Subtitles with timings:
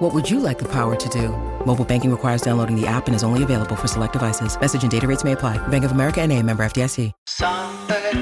[0.00, 1.28] What would you like the power to do?
[1.66, 4.58] Mobile banking requires downloading the app and is only available for select devices.
[4.58, 5.58] Message and data rates may apply.
[5.68, 7.12] Bank of America and a member FDIC.
[7.26, 8.16] Some facts.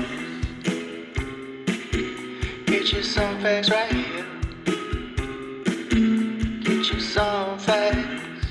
[2.67, 4.27] Get you some facts right here.
[6.65, 8.47] Get you some facts.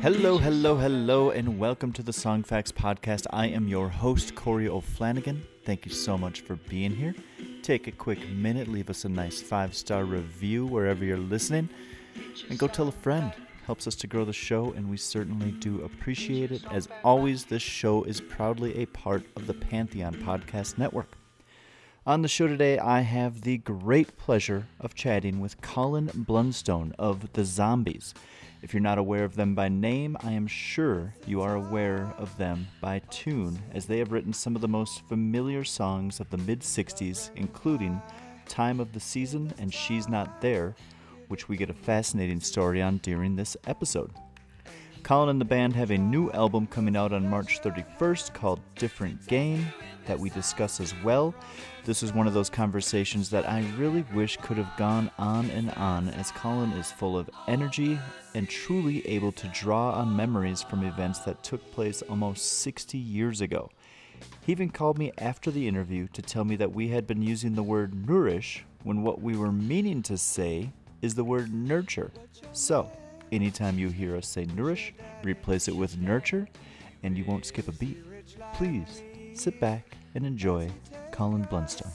[0.00, 3.26] Hello, hello, hello, and welcome to the Song Facts Podcast.
[3.28, 5.42] I am your host, Corey O'Flanagan.
[5.66, 7.14] Thank you so much for being here.
[7.68, 11.68] Take a quick minute, leave us a nice five star review wherever you're listening,
[12.48, 13.30] and go tell a friend.
[13.66, 16.62] Helps us to grow the show, and we certainly do appreciate it.
[16.70, 21.10] As always, this show is proudly a part of the Pantheon Podcast Network.
[22.06, 27.34] On the show today, I have the great pleasure of chatting with Colin Blunstone of
[27.34, 28.14] The Zombies.
[28.60, 32.36] If you're not aware of them by name, I am sure you are aware of
[32.38, 36.38] them by tune, as they have written some of the most familiar songs of the
[36.38, 38.02] mid 60s, including
[38.48, 40.74] Time of the Season and She's Not There,
[41.28, 44.10] which we get a fascinating story on during this episode.
[45.04, 49.24] Colin and the band have a new album coming out on March 31st called Different
[49.28, 49.66] Game
[50.08, 51.34] that we discuss as well.
[51.84, 55.70] This is one of those conversations that I really wish could have gone on and
[55.72, 57.98] on, as Colin is full of energy
[58.34, 63.40] and truly able to draw on memories from events that took place almost 60 years
[63.40, 63.70] ago.
[64.44, 67.54] He even called me after the interview to tell me that we had been using
[67.54, 70.72] the word nourish when what we were meaning to say
[71.02, 72.10] is the word nurture.
[72.52, 72.90] So,
[73.30, 76.48] anytime you hear us say nourish, replace it with nurture,
[77.02, 77.98] and you won't skip a beat.
[78.54, 79.02] Please
[79.38, 80.68] sit back and enjoy
[81.12, 81.92] Colin Blunstone.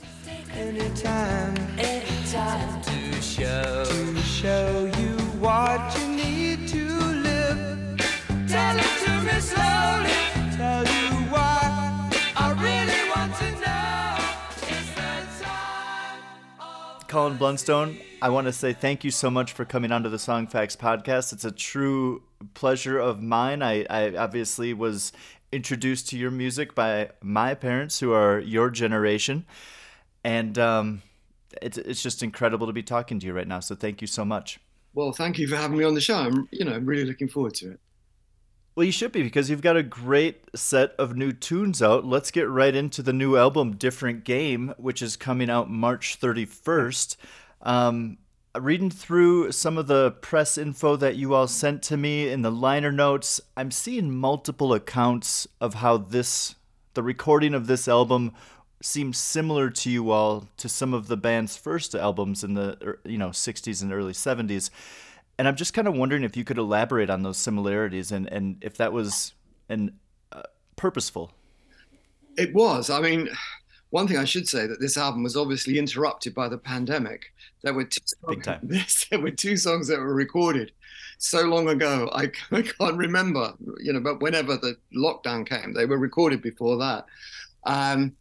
[0.53, 7.97] Anytime, anytime to show, to show you what you need to live.
[8.47, 10.55] Tell it to me slowly.
[10.55, 14.17] Tell you what I really want to know.
[14.69, 16.21] It's the time
[17.09, 20.47] Colin Blunstone, I want to say thank you so much for coming onto the Song
[20.47, 21.33] Facts podcast.
[21.33, 22.23] It's a true
[22.53, 23.61] pleasure of mine.
[23.61, 25.11] I, I obviously was
[25.53, 29.45] introduced to your music by my parents, who are your generation,
[30.23, 31.01] and um,
[31.61, 33.59] it's it's just incredible to be talking to you right now.
[33.59, 34.59] So thank you so much.
[34.93, 36.15] Well, thank you for having me on the show.
[36.15, 37.79] I'm, you know, really looking forward to it.
[38.75, 42.05] Well, you should be because you've got a great set of new tunes out.
[42.05, 47.15] Let's get right into the new album, Different Game, which is coming out March 31st.
[47.61, 48.17] Um,
[48.59, 52.51] reading through some of the press info that you all sent to me in the
[52.51, 56.55] liner notes, I'm seeing multiple accounts of how this,
[56.93, 58.33] the recording of this album,
[58.81, 62.99] seems similar to you all to some of the band's first albums in the er,
[63.05, 64.69] you know 60s and early 70s.
[65.39, 68.57] And I'm just kind of wondering if you could elaborate on those similarities and, and
[68.61, 69.33] if that was
[69.69, 69.97] an
[70.31, 70.43] uh,
[70.75, 71.31] purposeful.
[72.37, 72.89] It was.
[72.89, 73.29] I mean,
[73.93, 77.31] one thing I should say that this album was obviously interrupted by the pandemic.
[77.61, 78.67] There were two songs, Big time.
[79.11, 80.71] There were two songs that were recorded
[81.19, 82.09] so long ago.
[82.11, 86.75] I, I can't remember, you know, but whenever the lockdown came, they were recorded before
[86.77, 87.05] that.
[87.65, 88.13] Um,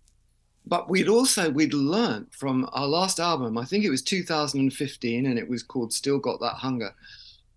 [0.66, 3.56] but we'd also we'd learned from our last album.
[3.56, 6.94] I think it was 2015, and it was called "Still Got That Hunger."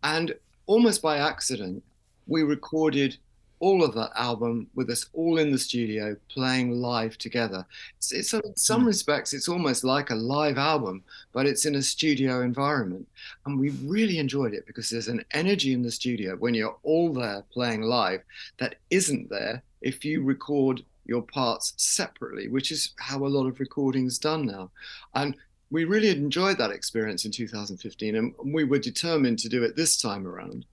[0.03, 0.34] And
[0.68, 1.84] almost by accident,
[2.28, 3.18] we recorded
[3.60, 7.66] all of that album with us all in the studio playing live together.
[7.98, 11.82] It's, it's in some respects, it's almost like a live album, but it's in a
[11.82, 13.08] studio environment.
[13.46, 17.14] And we really enjoyed it because there's an energy in the studio when you're all
[17.14, 18.22] there playing live
[18.58, 23.60] that isn't there if you record your parts separately, which is how a lot of
[23.60, 24.72] recordings done now.
[25.14, 25.36] And
[25.72, 30.00] we really enjoyed that experience in 2015, and we were determined to do it this
[30.02, 30.66] time around.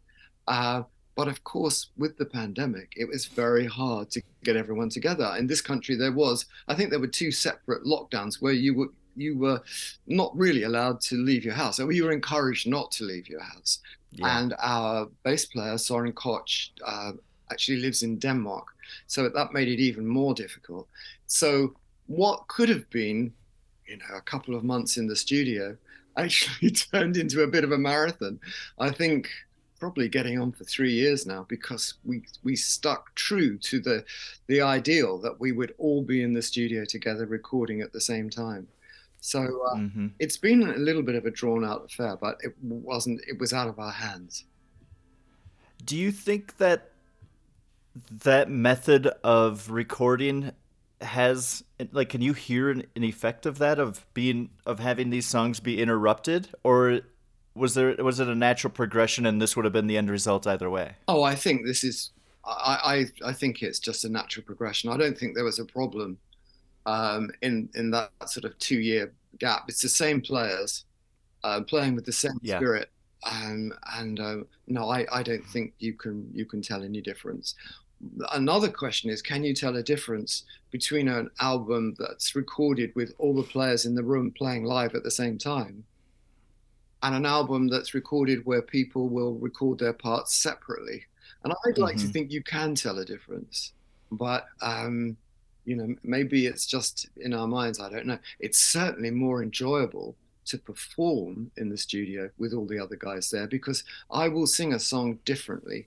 [0.48, 0.82] Uh,
[1.14, 5.34] but of course, with the pandemic, it was very hard to get everyone together.
[5.38, 8.88] In this country, there was, I think, there were two separate lockdowns where you were
[9.14, 9.60] you were
[10.06, 11.78] not really allowed to leave your house.
[11.78, 13.80] Or you were encouraged not to leave your house.
[14.12, 14.38] Yeah.
[14.38, 17.12] And our bass player, Soren Koch, uh,
[17.50, 18.68] actually lives in Denmark.
[19.06, 20.88] So that made it even more difficult.
[21.26, 21.74] So
[22.06, 23.32] what could have been,
[23.86, 25.76] you know, a couple of months in the studio
[26.16, 28.38] actually turned into a bit of a marathon.
[28.78, 29.28] I think
[29.82, 34.04] probably getting on for three years now because we we stuck true to the
[34.46, 38.30] the ideal that we would all be in the studio together recording at the same
[38.30, 38.68] time.
[39.20, 42.54] So uh, hmm it's been a little bit of a drawn out affair, but it
[42.62, 43.22] wasn't.
[43.26, 44.44] It was out of our hands.
[45.84, 46.92] Do you think that
[48.22, 50.52] that method of recording
[51.00, 55.26] has like can you hear an, an, effect of that of being of having these
[55.26, 57.00] songs be interrupted or
[57.54, 60.46] was there was it a natural progression and this would have been the end result
[60.46, 60.96] either way?
[61.08, 62.10] Oh i think this is
[62.44, 64.90] i i, I think it's just a natural progression.
[64.90, 66.18] I don't think there was a problem
[66.86, 69.64] um, in in that sort of two year gap.
[69.68, 70.84] It's the same players
[71.44, 72.58] uh, playing with the same yeah.
[72.58, 72.90] spirit.
[73.24, 77.54] Um, and uh, no I, I don't think you can you can tell any difference.
[78.32, 83.34] Another question is can you tell a difference between an album that's recorded with all
[83.34, 85.84] the players in the room playing live at the same time
[87.02, 91.04] and an album that's recorded where people will record their parts separately
[91.44, 92.06] and i'd like mm-hmm.
[92.06, 93.72] to think you can tell a difference
[94.10, 95.16] but um,
[95.64, 100.16] you know maybe it's just in our minds i don't know it's certainly more enjoyable
[100.44, 104.74] to perform in the studio with all the other guys there because i will sing
[104.74, 105.86] a song differently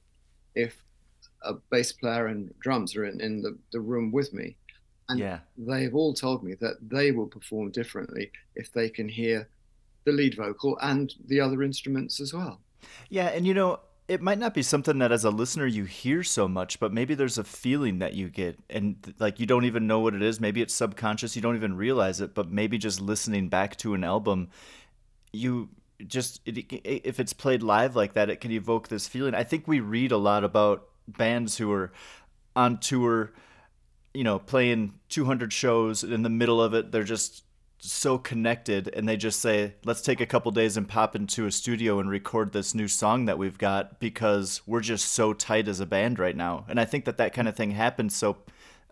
[0.56, 0.82] if
[1.46, 4.58] a bass player and drums are in, in the, the room with me.
[5.08, 5.40] And yeah.
[5.58, 9.48] they've all told me that they will perform differently if they can hear
[10.06, 12.62] the lead vocal and the other instruments as well.
[13.10, 16.24] Yeah, and you know, it might not be something that as a listener you hear
[16.24, 19.88] so much, but maybe there's a feeling that you get and like you don't even
[19.88, 20.40] know what it is.
[20.40, 24.04] Maybe it's subconscious, you don't even realize it, but maybe just listening back to an
[24.04, 24.50] album,
[25.34, 25.70] you
[26.06, 29.34] just it, if it's played live like that, it can evoke this feeling.
[29.34, 31.92] I think we read a lot about bands who are
[32.56, 33.34] on tour,
[34.14, 36.04] you know, playing 200 shows.
[36.04, 37.44] In the middle of it, they're just
[37.92, 41.52] so connected and they just say let's take a couple days and pop into a
[41.52, 45.80] studio and record this new song that we've got because we're just so tight as
[45.80, 46.66] a band right now.
[46.68, 48.38] And i think that that kind of thing happens so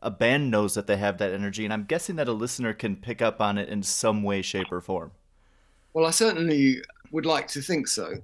[0.02, 2.96] a band knows that they have that energy and i'm guessing that a listener can
[2.96, 5.12] pick up on it in some way shape or form.
[5.94, 6.82] Well i certainly
[7.12, 8.16] would like to think so.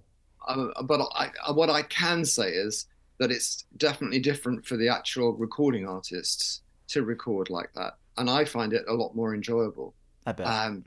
[0.47, 2.87] Uh, but I, what i can say is
[3.19, 8.45] that it's definitely different for the actual recording artists to record like that, and I
[8.45, 9.93] find it a lot more enjoyable.
[10.29, 10.47] I bet.
[10.47, 10.85] Um,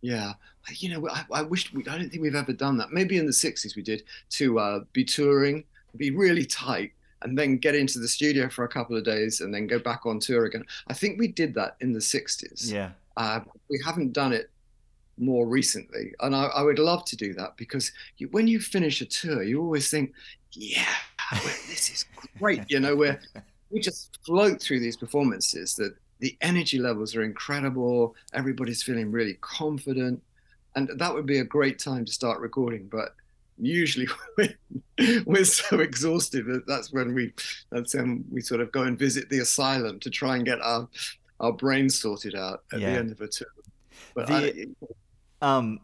[0.00, 0.32] yeah,
[0.76, 2.92] you know, I, I wish we, I don't think we've ever done that.
[2.92, 5.64] Maybe in the '60s we did to uh, be touring,
[5.96, 6.92] be really tight,
[7.22, 10.06] and then get into the studio for a couple of days, and then go back
[10.06, 10.64] on tour again.
[10.88, 12.70] I think we did that in the '60s.
[12.70, 12.90] Yeah.
[13.16, 14.50] Uh, we haven't done it
[15.18, 19.00] more recently, and I, I would love to do that because you, when you finish
[19.00, 20.12] a tour, you always think,
[20.52, 20.94] yeah,
[21.68, 22.04] this is
[22.38, 22.62] great.
[22.68, 23.20] You know, where
[23.70, 28.14] we just float through these performances that the energy levels are incredible.
[28.32, 30.22] Everybody's feeling really confident.
[30.76, 32.88] And that would be a great time to start recording.
[32.90, 33.16] But
[33.58, 34.06] usually
[35.26, 37.32] we're so exhausted that that's when we
[37.70, 40.88] that's when we sort of go and visit the asylum to try and get our
[41.40, 42.92] our brains sorted out at yeah.
[42.92, 43.48] the end of a tour.
[44.14, 44.72] But the,
[45.42, 45.80] I, um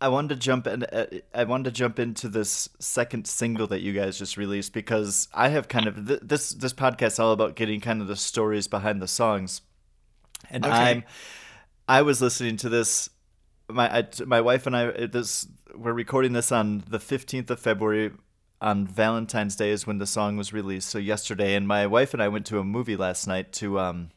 [0.00, 0.84] I wanted to jump in.
[0.84, 5.28] Uh, I wanted to jump into this second single that you guys just released because
[5.34, 8.66] I have kind of th- this this podcast all about getting kind of the stories
[8.66, 9.60] behind the songs,
[10.50, 10.74] and okay.
[10.74, 11.04] I'm
[11.88, 13.08] I was listening to this.
[13.68, 17.60] My I, my wife and I uh, this we're recording this on the fifteenth of
[17.60, 18.12] February.
[18.60, 20.88] On Valentine's Day is when the song was released.
[20.88, 24.10] So yesterday, and my wife and I went to a movie last night to um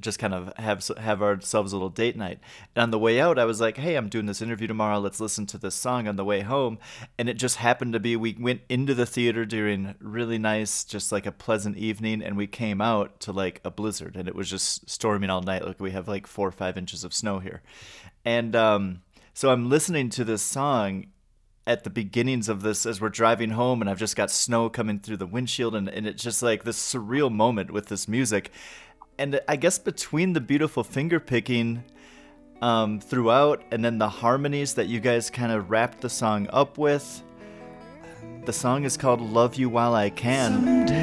[0.00, 2.38] just kind of have have ourselves a little date night.
[2.74, 4.98] And on the way out, I was like, "Hey, I'm doing this interview tomorrow.
[4.98, 6.78] Let's listen to this song on the way home."
[7.18, 11.12] And it just happened to be we went into the theater during really nice, just
[11.12, 14.50] like a pleasant evening, and we came out to like a blizzard, and it was
[14.50, 15.66] just storming all night.
[15.66, 17.62] Like we have like four or five inches of snow here,
[18.24, 19.02] and um,
[19.34, 21.06] so I'm listening to this song
[21.66, 24.98] at the beginnings of this as we're driving home and I've just got snow coming
[24.98, 28.50] through the windshield and, and it's just like this surreal moment with this music
[29.18, 31.84] and I guess between the beautiful finger picking
[32.60, 36.78] um, throughout and then the harmonies that you guys kind of wrapped the song up
[36.78, 37.22] with,
[38.44, 40.52] the song is called Love You While I Can.
[40.52, 41.01] Someday,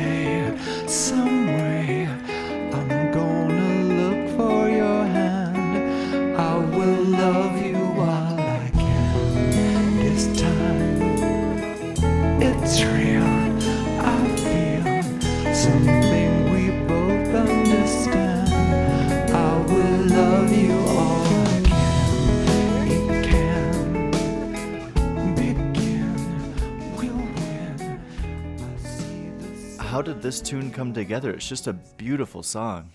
[30.22, 31.32] this tune come together?
[31.32, 32.92] It's just a beautiful song.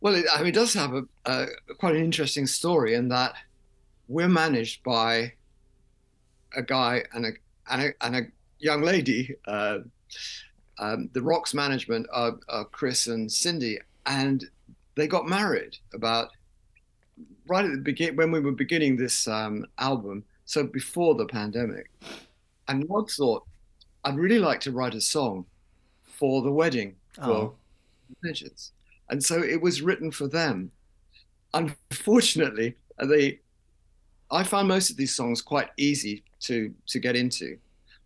[0.00, 1.46] Well, it, I mean, it does have a, a,
[1.78, 3.34] quite an interesting story in that
[4.08, 5.32] we're managed by
[6.54, 7.30] a guy and a
[7.68, 8.22] and a, and a
[8.58, 9.34] young lady.
[9.46, 9.78] Uh,
[10.78, 12.06] um, the Rocks management
[12.70, 14.44] Chris and Cindy, and
[14.94, 16.28] they got married about
[17.46, 20.24] right at the beginning when we were beginning this um, album.
[20.44, 21.90] So before the pandemic,
[22.68, 23.44] and Rod thought,
[24.04, 25.46] I'd really like to write a song
[26.18, 27.54] for the wedding for Oh.
[29.08, 30.70] And so it was written for them.
[31.54, 33.40] Unfortunately, they
[34.30, 37.58] I found most of these songs quite easy to to get into.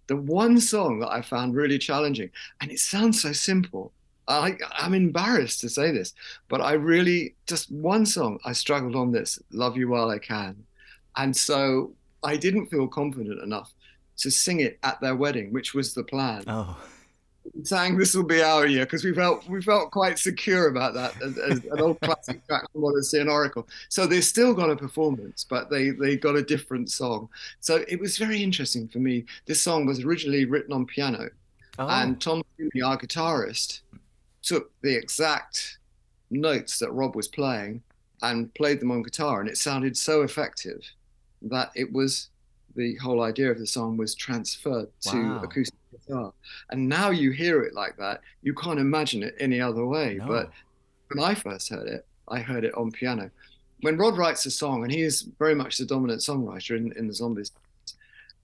[0.07, 3.93] The one song that I found really challenging, and it sounds so simple.
[4.29, 6.15] I, I'm embarrassed to say this,
[6.49, 10.65] but I really just one song I struggled on this, "Love You While I Can,"
[11.17, 13.73] and so I didn't feel confident enough
[14.19, 16.77] to sing it at their wedding, which was the plan Oh.
[17.65, 21.21] Saying this will be our year because we felt we felt quite secure about that
[21.21, 23.67] as, as an old classic track from Odessey and Oracle.
[23.89, 27.29] So they still got a performance, but they they got a different song.
[27.59, 29.25] So it was very interesting for me.
[29.47, 31.29] This song was originally written on piano,
[31.79, 31.89] Oh.
[31.89, 32.43] and Tom
[32.85, 33.81] our guitarist,
[34.43, 35.79] took the exact
[36.31, 37.83] notes that Rod was playing
[38.23, 40.81] and played them on guitar, and it sounded so effective
[41.43, 42.29] that it was
[42.77, 45.43] the whole idea of the song was transferred to Wow.
[45.43, 45.75] acoustic
[46.11, 46.33] guitar.
[46.71, 50.17] And now you hear it like that, you can't imagine it any other way.
[50.19, 50.27] No.
[50.27, 50.51] But
[51.09, 53.31] when I first heard it, I heard it on piano.
[53.81, 57.07] When Rod writes a song, and he is very much the dominant songwriter in, in
[57.07, 57.53] the Zombies,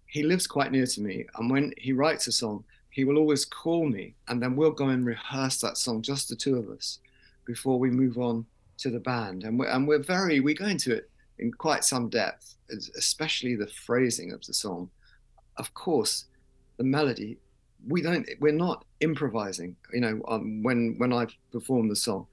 [0.07, 1.27] he lives quite near to me.
[1.37, 4.89] And when he writes a song, he will always call me, and then we'll go
[4.89, 7.01] and rehearse that song, just the two of us,
[7.45, 8.47] before we move on
[8.79, 9.45] to the band.
[9.45, 12.55] And we're, and we're very, we go into it in quite some depth,
[12.97, 14.89] especially the phrasing of the song.
[15.59, 16.25] Of course,
[16.79, 17.39] the melody,
[17.89, 22.27] we don't, we're not improvising, you know, um, when, when I perform the song.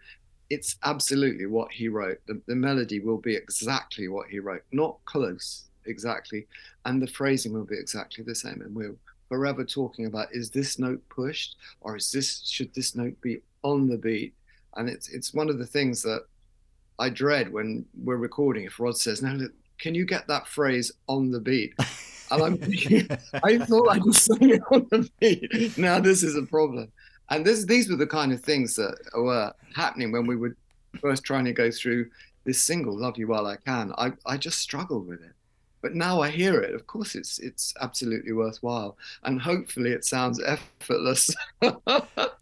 [0.50, 2.20] It's absolutely what he wrote.
[2.28, 6.48] The, the melody will be exactly what he wrote, not close exactly,
[6.86, 8.62] and the phrasing will be exactly the same.
[8.62, 8.96] And we're
[9.30, 13.88] forever talking about is this note pushed or is this should this note be on
[13.88, 14.34] the beat?
[14.76, 16.26] And it's it's one of the things that
[17.00, 18.66] I dread when we're recording.
[18.66, 19.38] If Rod says, "Now,
[19.80, 21.74] can you get that phrase on the beat?"
[22.34, 25.78] And I'm I thought I just sang it on the beat.
[25.78, 26.92] Now this is a problem.
[27.30, 30.56] And this, these were the kind of things that were happening when we were
[31.00, 32.10] first trying to go through
[32.46, 35.32] this single, "Love You While I Can." I, I just struggled with it,
[35.82, 36.76] but now I hear it.
[36.76, 41.34] Of course, it's it's absolutely worthwhile, and hopefully, it sounds effortless.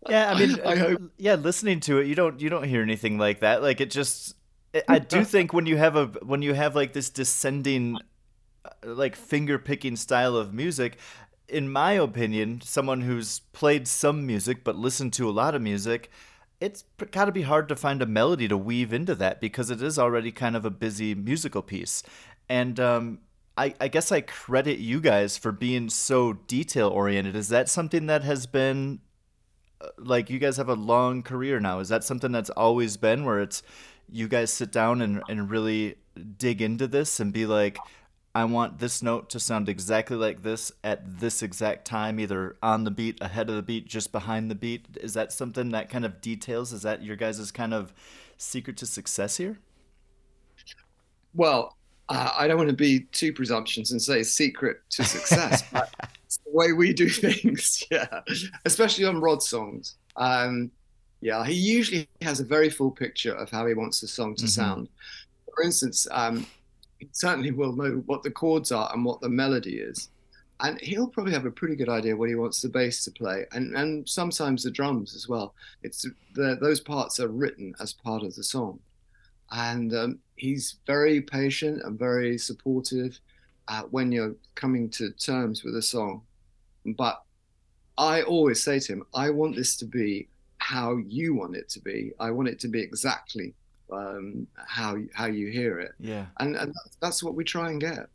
[0.10, 1.02] Yeah, I mean, I hope.
[1.18, 3.62] yeah, listening to it, you don't you don't hear anything like that.
[3.62, 4.36] Like it just,
[4.88, 7.98] I- do think when you have a when you have like this descending,
[8.84, 10.98] like finger picking style of music,
[11.48, 16.10] in my opinion, someone who's played some music but listened to a lot of music,
[16.60, 19.82] it's got to be hard to find a melody to weave into that because it
[19.82, 22.04] is already kind of a busy musical piece,
[22.50, 23.20] and um.
[23.58, 27.36] I, I guess I credit you guys for being so detail oriented.
[27.36, 29.02] Is that something that has been
[29.98, 33.40] like you guys have a long career now is that something that's always been where
[33.40, 33.64] it's
[34.10, 35.96] you guys sit down and, and really
[36.38, 37.78] dig into this and be like
[38.34, 42.84] i want this note to sound exactly like this at this exact time either on
[42.84, 46.06] the beat ahead of the beat just behind the beat is that something that kind
[46.06, 47.94] of details is that your guys' kind of
[48.38, 49.60] secret to success here
[51.34, 51.78] Well,
[52.10, 55.90] uh, I don't want to be too presumptuous and say secret to success, but
[56.26, 58.22] it's the way we do things, yeah,
[58.66, 59.96] especially on Rod songs.
[60.18, 60.72] Um,
[61.22, 64.46] yeah, he usually has a very full picture of how he wants the song to
[64.46, 64.50] Mhm.
[64.50, 64.90] sound.
[65.56, 66.46] For instance, um,
[67.12, 70.10] certainly will know what the chords are and what the melody is.
[70.60, 73.46] And he'll probably have a pretty good idea what he wants the bass to play,
[73.52, 75.56] and, and sometimes the drums as well.
[75.82, 76.06] It's
[76.36, 78.80] the, those parts are written as part of the song
[79.52, 83.20] and um, he's very patient and very supportive
[83.68, 86.22] uh, when you're coming to terms with a song.
[86.86, 87.22] But
[87.98, 90.28] I always say to him, I want this to be
[90.60, 92.14] how you want it to be.
[92.20, 93.54] I want it to be exactly
[93.92, 98.10] um, how how you hear it, yeah and, and that's, what we try and get.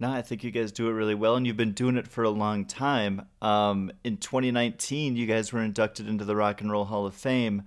[0.00, 2.24] No, I think you guys do it really well, and you've been doing it for
[2.24, 3.26] a long time.
[3.40, 7.62] Um, in 2019, you guys were inducted into the Rock and Roll Hall of Fame.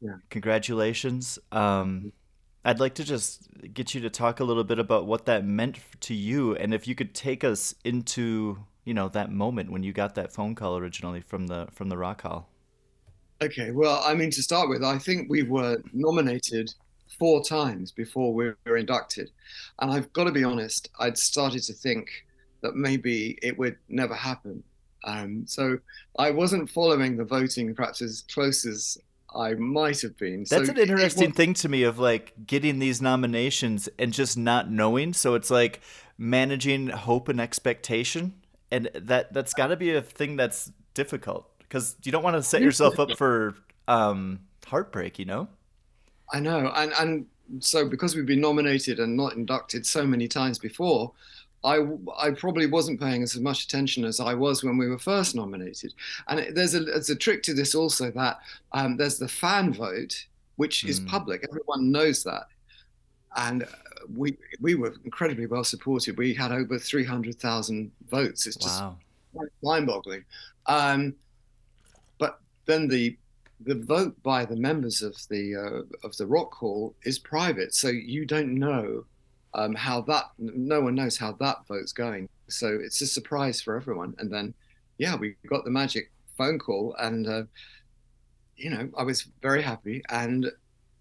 [0.00, 0.16] Yeah.
[0.30, 1.38] Congratulations.
[1.50, 2.12] Um,
[2.64, 5.78] I'd like to just get you to talk a little bit about what that meant
[6.00, 9.92] to you, and if you could take us into, you know, that moment when you
[9.92, 12.49] got that phone call originally from the from the Rock Hall.
[13.42, 16.74] Okay, well, I mean, to start with, I think we were nominated
[17.18, 19.30] four times before we were inducted.
[19.78, 22.10] And I've got to be honest, I'd started to think
[22.62, 24.62] that maybe it would never happen.
[25.04, 25.78] Um, so
[26.18, 28.98] I wasn't following the voting perhaps as close as
[29.34, 30.40] I might have been.
[30.40, 34.36] That's so an interesting was- thing to me of like getting these nominations and just
[34.36, 35.14] not knowing.
[35.14, 35.80] So it's like
[36.18, 38.34] managing hope and expectation,
[38.70, 42.42] and that that's got to be a thing that's difficult because you don't want to
[42.42, 43.54] set yourself up for
[43.86, 45.48] um, heartbreak, you know?
[46.32, 47.26] I know, and and
[47.64, 51.12] so because we've been nominated and not inducted so many times before,
[51.64, 51.86] I,
[52.18, 55.94] I probably wasn't paying as much attention as I was when we were first nominated.
[56.28, 58.38] And there's a there's a trick to this also that
[58.72, 61.08] um, there's the fan vote, which is Mm.
[61.08, 61.44] public.
[61.48, 62.46] Everyone knows that,
[63.36, 63.66] and
[64.16, 66.16] we we were incredibly well supported.
[66.18, 68.46] We had over three hundred thousand votes.
[68.46, 68.96] It's just Wow.
[69.62, 70.24] mind-boggling.
[70.66, 71.14] Um, but
[72.66, 73.16] then the
[73.62, 77.88] the vote by the members of the uh, of the rock hall is private, so
[77.88, 79.04] you don't know
[79.54, 80.24] um, how that.
[80.38, 82.28] No one knows how that vote's going.
[82.48, 84.14] So it's a surprise for everyone.
[84.18, 84.54] And then,
[84.98, 87.42] yeah, we got the magic phone call, and uh,
[88.56, 90.50] you know, I was very happy, and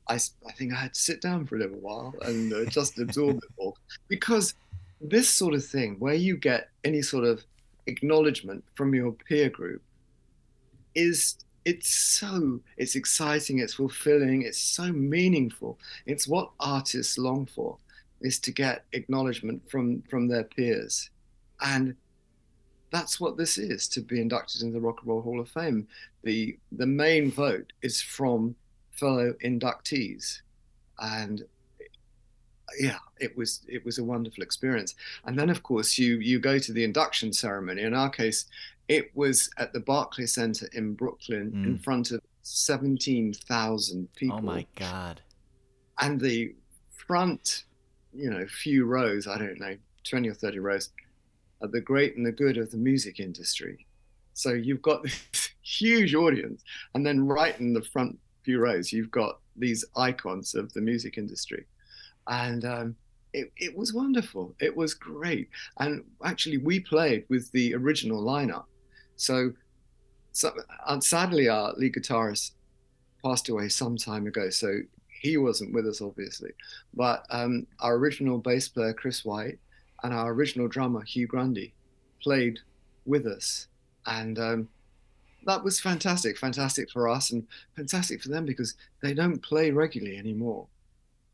[0.08, 3.00] I I think I had to sit down for a little while and uh, just
[3.00, 4.54] absorb it all because
[5.02, 7.44] this sort of thing, where you get any sort of
[7.88, 9.82] acknowledgement from your peer group
[10.94, 11.38] is
[11.70, 15.78] it's so it's exciting it's fulfilling it's so meaningful.
[16.08, 17.78] It's what artists long for
[18.22, 21.12] is to get acknowledgement from from their peers.
[21.62, 21.96] And
[22.92, 25.88] that's what this is to be inducted into the rock and roll hall of fame.
[26.24, 28.56] The the main vote is from
[28.92, 30.42] fellow inductees.
[30.98, 31.44] And
[32.80, 34.96] yeah it was it was a wonderful experience.
[35.26, 37.84] And then of course you you go to the induction ceremony.
[37.84, 38.46] In our case
[38.90, 41.84] it was at the Barclays Center in Brooklyn in Mm.
[41.84, 44.38] front of 17,000 people.
[44.38, 45.22] Oh my god.
[46.02, 46.54] and the
[47.08, 47.64] front
[48.14, 50.90] you know few rows i don't know 20 or 30 rows
[51.62, 53.86] are the great and the good of the music industry.
[54.34, 56.64] So you've got this huge audience.
[56.96, 61.18] And then right in the front few rows you've got these icons of the music
[61.18, 61.66] industry.
[62.28, 62.96] And um,
[63.34, 64.56] it, it was wonderful.
[64.62, 65.50] It was great.
[65.80, 68.66] And actually we played with the original lineup
[69.20, 69.52] so,
[70.32, 70.52] so
[70.86, 72.52] uh, sadly our lead guitarist
[73.24, 76.52] passed away some time ago so he wasn't with us obviously.
[76.94, 79.60] But um, our original bass player chris white
[80.04, 81.74] and our original drummer hugh grundy
[82.22, 82.60] played
[83.06, 83.68] with us.
[84.06, 84.70] And um,
[85.46, 87.46] that was fantastic fantastic for us and
[87.76, 90.68] fantastic for them because they don't play regularly anymore.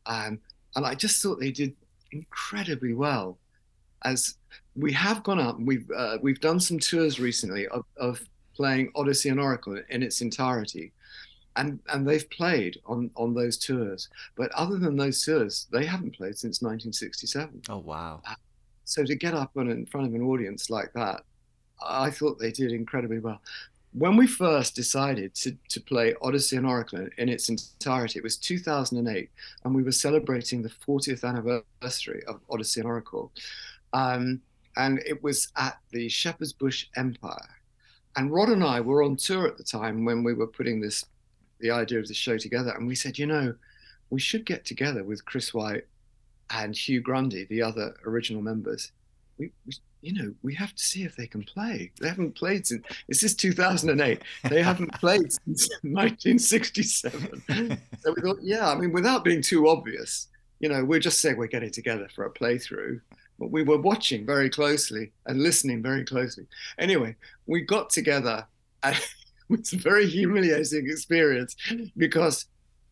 [0.06, 0.40] Um,
[0.76, 1.74] and i just thought they did
[2.12, 3.38] incredibly well
[4.04, 4.36] as
[4.74, 8.20] we have gone up we've uh, we've done some tours recently of, of
[8.54, 10.92] playing odessey and oracle in its entirety.
[11.56, 14.08] And and they've played on on those tours.
[14.36, 18.20] But other than those tours they haven't played since 1967 Oh wow.
[18.84, 21.22] so to get up on in front of an audience like that
[21.84, 23.40] i thought they did incredibly well.
[23.92, 28.22] When we first decided to, to play odessey and oracle in, in its entirety it
[28.22, 29.30] was 2008
[29.64, 33.32] and we were celebrating the 40th anniversary of odessey and oracle
[33.96, 34.42] um,
[34.76, 37.48] and it was at the shepherd's bush empire.
[38.16, 41.04] And rod and i were on tour at the time when we were putting this
[41.60, 42.72] the idea of the show together.
[42.76, 43.54] And we said you know
[44.10, 45.86] we should get together with chris white
[46.50, 48.92] and hugh grundy the other original members.
[49.38, 51.90] We, we you know we have to see if they can play.
[51.98, 57.42] They haven't played since this is 2008 they haven't played since 1967
[57.98, 60.28] so we thought yeah i mean without being too obvious
[60.60, 63.00] you know we're just saying we're getting together for a playthrough
[63.38, 66.46] we were watching very closely and listening very closely
[66.78, 67.14] anyway
[67.46, 68.46] we got together
[68.82, 69.02] and it
[69.48, 71.56] was a very humiliating experience
[71.96, 72.46] because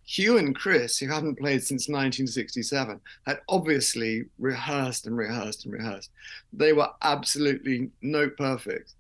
[0.07, 6.11] Hugh and Chris, who hadn't played since 1967, had obviously rehearsed and rehearsed and rehearsed.
[6.53, 8.95] They were absolutely note perfect.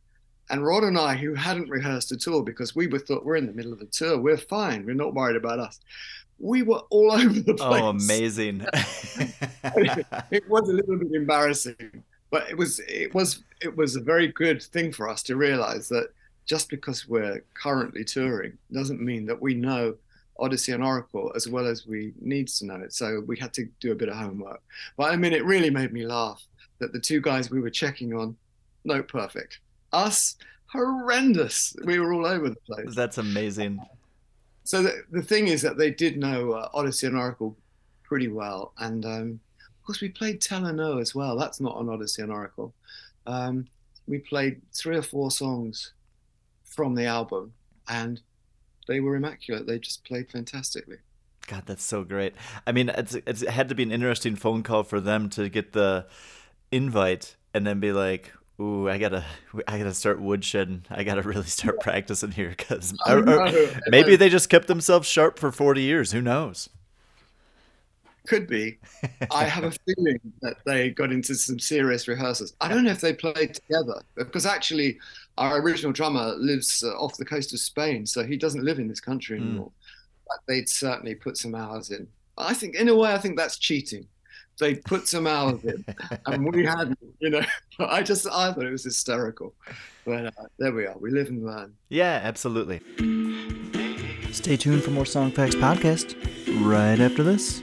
[0.50, 3.46] And Rod and I, who hadn't rehearsed at all because we were thought we're in
[3.46, 5.80] the middle of a tour, we're fine, we're not worried about us.
[6.38, 7.82] We were all over the oh, place.
[7.82, 8.66] Oh amazing.
[10.30, 14.28] it was a little bit embarrassing, but it was it was it was a very
[14.28, 16.08] good thing for us to realize that
[16.46, 19.94] just because we're currently touring doesn't mean that we know
[20.38, 22.92] Odessey and Oracle as well as we need to know it.
[22.92, 24.60] So we had to do a bit of homework.
[24.96, 26.42] But I mean, it really made me laugh
[26.80, 28.36] that the two guys we were checking on,
[28.84, 29.60] no perfect.
[29.92, 31.76] Us, horrendous.
[31.84, 32.94] We were all over the place.
[32.94, 33.80] That's amazing.
[34.64, 37.56] So the, the thing is that they did know uh, Odessey and Oracle
[38.02, 38.72] pretty well.
[38.78, 41.36] And um, of course, we played Tell Her No as well.
[41.38, 42.74] That's not on Odessey and Oracle.
[43.26, 43.66] Um,
[44.06, 45.92] we played three or four songs
[46.64, 47.52] from the album
[47.88, 48.20] and
[48.88, 49.66] they were immaculate.
[49.66, 50.98] They just played fantastically.
[51.46, 52.34] God, that's so great.
[52.66, 55.48] I mean, it's, it's it had to be an interesting phone call for them to
[55.48, 56.06] get the
[56.72, 59.24] invite and then be like, "Ooh, I gotta,
[59.66, 60.82] I gotta start woodshedding.
[60.90, 62.94] I gotta really start practicing here because
[63.88, 66.12] maybe they just kept themselves sharp for forty years.
[66.12, 66.68] Who knows?
[68.26, 68.78] Could be.
[69.30, 72.54] I have a feeling that they got into some serious rehearsals.
[72.60, 74.98] I don't know if they played together because actually,
[75.36, 78.88] our original drummer lives uh, off the coast of Spain, so he doesn't live in
[78.88, 79.44] this country Hmm.
[79.44, 79.72] anymore.
[80.26, 82.08] But they'd certainly put some hours in.
[82.38, 84.06] I think, in a way, I think that's cheating
[84.58, 85.80] they put some out of it,
[86.26, 86.98] and we hadn't.
[87.20, 87.42] You know,
[87.78, 89.54] I just I thought it was hysterical.
[90.04, 90.96] But uh, there we are.
[90.98, 91.74] We live and learn.
[91.88, 92.80] Yeah, absolutely.
[94.32, 96.14] Stay tuned for more Song Facts podcast
[96.64, 97.62] right after this.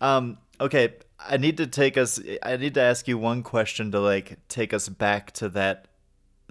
[0.00, 2.20] Um, okay, I need to take us.
[2.42, 5.88] I need to ask you one question to like take us back to that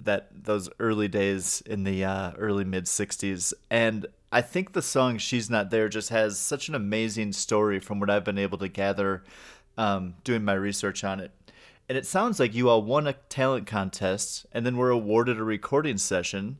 [0.02, 5.18] that those early days in the uh, early mid '60s, and I think the song
[5.18, 8.68] "She's Not There" just has such an amazing story from what I've been able to
[8.68, 9.22] gather
[9.78, 11.30] um, doing my research on it.
[11.88, 15.44] And it sounds like you all won a talent contest and then were awarded a
[15.44, 16.58] recording session.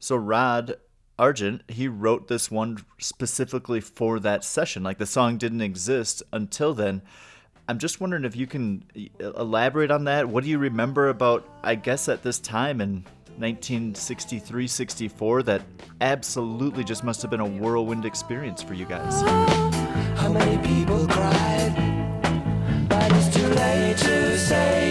[0.00, 0.76] So Rod
[1.18, 4.82] Argent, he wrote this one specifically for that session.
[4.82, 7.02] Like the song didn't exist until then.
[7.68, 8.84] I'm just wondering if you can
[9.18, 10.28] elaborate on that.
[10.28, 13.04] What do you remember about, I guess, at this time in
[13.38, 15.62] 1963 64 that
[16.00, 19.22] absolutely just must have been a whirlwind experience for you guys?
[20.18, 21.74] How many people cried?
[22.88, 24.83] But it's too late to say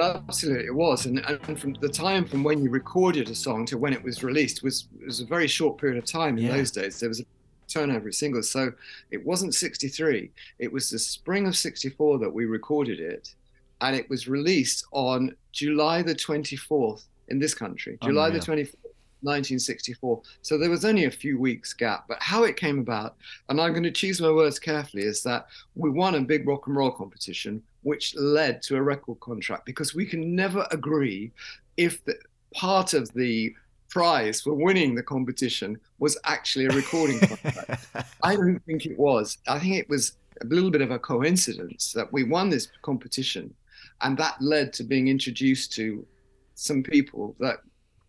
[0.00, 3.66] Well, absolutely, it was, and, and from the time from when you recorded a song
[3.66, 6.56] to when it was released was was a very short period of time in Yeah.
[6.56, 6.98] those days.
[6.98, 7.24] There was a
[7.68, 8.72] turnover of singles, so
[9.10, 10.30] it wasn't '63.
[10.58, 13.34] It was the spring of '64 that we recorded it,
[13.82, 18.76] and it was released on July the 24th in this country, oh, July the 24th.
[19.22, 20.22] 1964.
[20.40, 23.16] So there was only a few weeks gap, but how it came about,
[23.50, 26.68] and I'm going to choose my words carefully, is that we won a big rock
[26.68, 31.30] and roll competition, which led to a record contract because we can never agree
[31.76, 32.14] if the,
[32.54, 33.54] part of the
[33.88, 37.86] prize for winning the competition was actually a recording contract.
[38.22, 39.38] I don't think it was.
[39.48, 43.52] I think it was a little bit of a coincidence that we won this competition,
[44.00, 46.06] and that led to being introduced to
[46.54, 47.58] some people that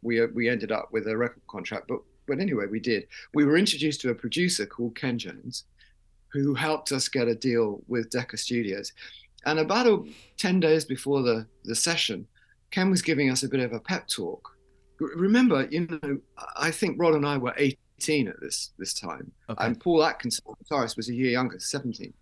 [0.02, 1.88] we uh, we ended up with a record contract.
[1.88, 3.08] But but anyway, we did.
[3.34, 5.66] We were introduced to a producer called Ken Jones,
[6.32, 8.94] who helped us get a deal with Decca Studios.
[9.46, 10.04] And about a,
[10.38, 12.28] ten days before the the session,
[12.72, 14.56] Ken was giving us a bit of a pep talk.
[15.00, 16.20] Remember, you know,
[16.56, 19.66] I think Rod and I were 18 at this this time, Okay.
[19.66, 22.14] and Paul Atkinson, the guitarist, was a year younger, 17.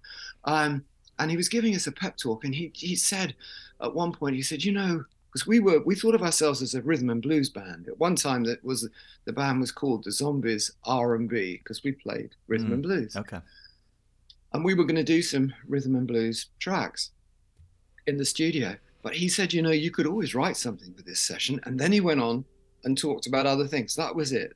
[0.46, 0.84] Um,
[1.20, 3.36] and he was giving us a pep talk, and he he said
[3.82, 6.74] at one point, he said, you know, because we were we thought of ourselves as
[6.74, 7.90] a rhythm and blues band.
[7.90, 8.88] At one time, that was
[9.26, 12.74] the band was called the Zombies R and B because we played rhythm Mm.
[12.76, 13.40] and blues okay.
[14.54, 17.12] And we were going to do some rhythm and blues tracks
[18.08, 18.76] in the studio.
[19.02, 21.60] But he said, you know, you could always write something for this session.
[21.64, 22.44] And then he went on
[22.84, 23.96] and talked about other things.
[23.96, 24.54] That was it.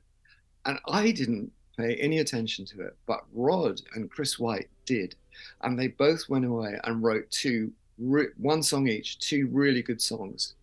[0.66, 5.14] And I didn't pay any attention to it, but Rod and Chris White did.
[5.62, 10.54] And they both went away and wrote two, one song each, two really good songs.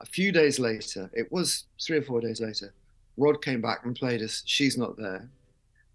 [0.00, 2.72] A few days later, it was three or four days later,
[3.16, 5.28] Rod came back and played us She's Not There.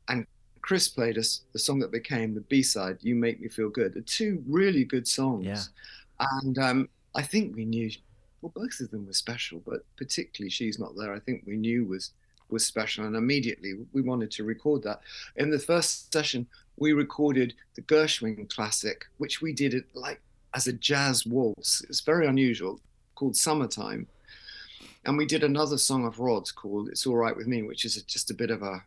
[0.10, 0.25] And
[0.63, 3.93] Chris played us the song that became the B side, You Make Me Feel Good.
[3.93, 5.45] The two really good songs.
[5.45, 6.26] Yeah.
[6.41, 7.91] And um, I think we knew,
[8.41, 11.86] well, both of them were special, but particularly She's Not There, I think we knew
[11.86, 12.12] was
[12.49, 13.06] was special.
[13.06, 15.02] And immediately we wanted to record that.
[15.36, 16.47] In the first session,
[16.78, 20.21] we recorded the Gershwin classic, which we did it like
[20.54, 21.84] as a jazz waltz.
[21.89, 22.80] It's very unusual,
[23.15, 24.08] called Summertime.
[25.06, 28.02] And we did another song of Rod's called It's All Right With Me, which is
[28.04, 28.84] just a bit of a,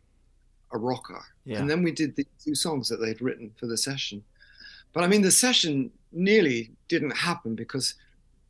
[0.72, 1.22] a rocker.
[1.44, 1.58] Yeah.
[1.58, 4.22] And then we did the two songs that they'd written for the session.
[4.92, 7.94] But I mean, the session nearly didn't happen because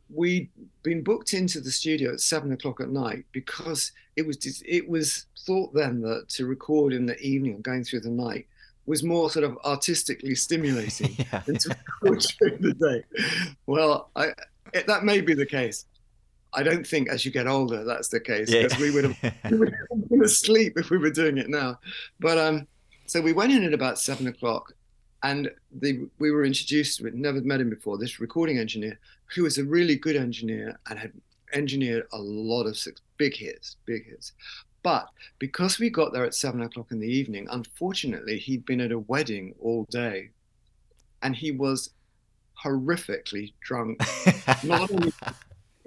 [0.09, 0.49] we'd
[0.83, 5.27] been booked into the studio at seven o'clock at night because it was it was
[5.41, 8.47] thought then that to record in the evening or going through the night
[8.87, 13.05] was more sort of artistically stimulating yeah, than to record during the day.
[13.67, 14.29] Well, I,
[14.73, 15.87] it, that may be the case.
[16.57, 18.63] I don't think as you get older that's the case Yeah.
[18.65, 21.79] because we would have we would have been asleep if we were doing it now.
[22.19, 22.67] But um,
[23.07, 24.73] so we went in at about seven o'clock,
[25.23, 27.01] and the we were introduced.
[27.01, 27.99] We'd never met him before.
[27.99, 28.99] This recording engineer,
[29.35, 31.13] who was a really good engineer and had
[31.53, 34.33] engineered a lot of six, big hits, big hits.
[34.83, 38.93] But because we got there at seven o'clock in the evening, unfortunately, he'd been at
[38.93, 40.31] a wedding all day,
[41.23, 41.91] and he was
[42.65, 44.01] horrifically drunk.
[44.65, 45.13] Not only,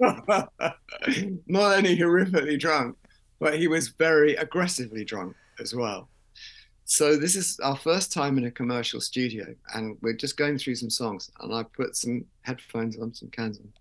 [0.00, 2.96] not only horrifically drunk,
[3.38, 6.08] but he was very aggressively drunk as well.
[6.84, 10.74] So this is our first time in a commercial studio, and we're just going through
[10.74, 13.72] some songs, and I put some headphones on, some cans on,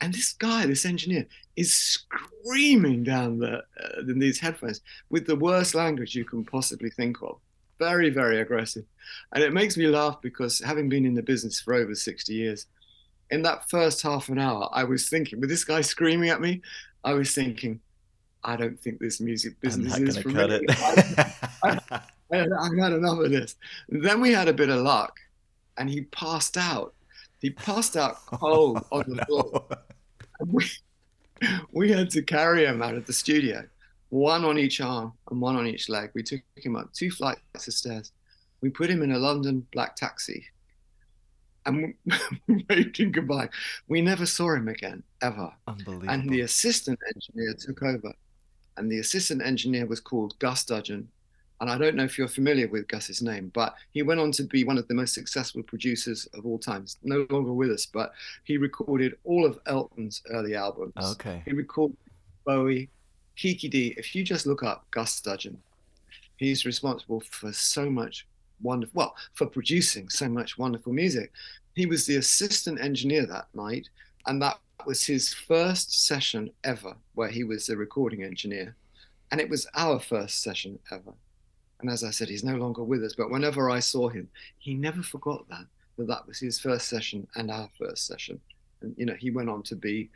[0.00, 5.36] and this guy, this engineer, is screaming down the uh, in these headphones with the
[5.36, 7.38] worst language you can possibly think of.
[7.78, 8.84] Very, very aggressive,
[9.32, 12.66] and it makes me laugh because having been in the business for over sixty years,
[13.32, 16.60] in that first half an hour, I was thinking, with this guy screaming at me,
[17.02, 17.80] I was thinking,
[18.44, 20.60] I don't think this music business is for cut me.
[20.60, 20.70] it.
[21.62, 21.78] I,
[22.30, 23.56] I've had enough of this.
[23.88, 25.18] Then we had a bit of luck,
[25.78, 26.92] and he passed out.
[27.40, 29.64] He passed out oh, cold on the floor.
[30.40, 30.66] And we,
[31.72, 33.64] we had to carry him out of the studio,
[34.10, 36.10] one on each arm and one on each leg.
[36.12, 38.12] We took him up two flights of stairs.
[38.60, 40.44] We put him in a London black taxi,
[41.66, 41.94] and
[42.68, 43.48] waved goodbye.
[43.88, 45.52] We never saw him again, ever.
[45.66, 46.10] Unbelievable.
[46.10, 48.12] And the assistant engineer took over.
[48.76, 51.08] And the assistant engineer was called Gus Dudgeon.
[51.60, 54.42] And I don't know if you're familiar with Gus's name, but he went on to
[54.42, 56.96] be one of the most successful producers of all times.
[57.04, 60.94] No longer with us, but he recorded all of Elton's early albums.
[60.98, 61.42] okay.
[61.44, 61.96] He recorded
[62.44, 62.88] Bowie,
[63.36, 63.94] Kiki Dee.
[63.96, 65.56] If you just look up Gus Dudgeon,
[66.36, 68.26] he's responsible for so much
[68.62, 71.32] wonderful, well, for producing so much wonderful music.
[71.74, 73.88] He was the assistant engineer that night,
[74.26, 78.76] and that was his first session ever where he was the recording engineer.
[79.30, 81.12] And it was our first session ever.
[81.80, 84.74] And as I said, he's no longer with us, but whenever I saw him, he
[84.74, 85.66] never forgot that,
[85.98, 88.40] that that was his first session and our first session.
[88.82, 90.10] And, you know, he went on to be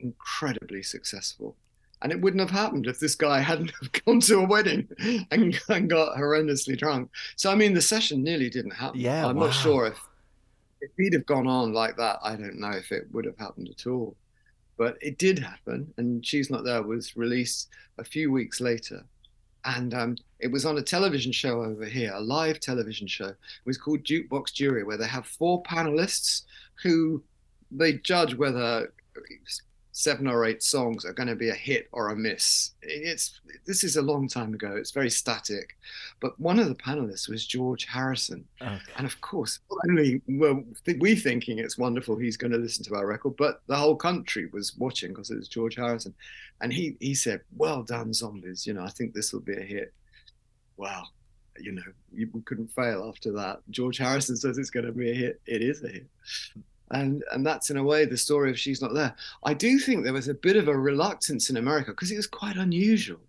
[0.00, 1.56] incredibly successful.
[2.02, 4.88] And it wouldn't have happened if this guy hadn't have gone to a wedding
[5.30, 7.10] and, and got horrendously drunk.
[7.36, 9.00] So I mean, the session nearly didn't happen.
[9.00, 9.46] Yeah, I'm wow.
[9.46, 9.98] not sure if
[10.80, 12.18] if he'd have gone on like that.
[12.22, 14.16] I don't know if it would have happened at all.
[14.76, 19.04] But it did happen, and She's Not There was released a few weeks later.
[19.64, 23.28] And um, it was on a television show over here, a live television show.
[23.28, 26.42] It was called Jukebox Jury, where they have four panelists
[26.82, 27.22] who
[27.70, 28.92] they judge whether
[29.98, 32.72] seven or eight songs are going to be a hit or a miss.
[32.82, 34.76] It's this is a long time ago.
[34.76, 35.74] It's very static,
[36.20, 38.78] but one of the panelists was George Harrison, Okay.
[38.98, 40.62] and of course, not only were
[41.00, 44.50] we thinking it's wonderful he's going to listen to our record, but the whole country
[44.52, 46.14] was watching because it was George Harrison,
[46.60, 48.66] and he he said, "Well done, zombies.
[48.66, 49.94] You know, I think this will be a hit."
[50.76, 51.04] Wow.
[51.58, 53.62] You know, you couldn't fail after that.
[53.70, 55.40] George Harrison says it's going to be a hit.
[55.46, 56.06] It is a hit
[56.92, 59.14] and and that's in a way the story of she's not there.
[59.44, 62.26] I do think there was a bit of a reluctance in america because it was
[62.26, 63.20] quite unusual.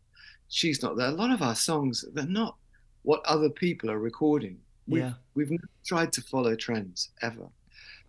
[0.50, 1.08] She's not there.
[1.08, 2.56] A lot of our songs they're not
[3.04, 4.60] what other people are recording.
[4.88, 5.14] We've, Yeah.
[5.36, 7.48] we've never tried to follow trends ever.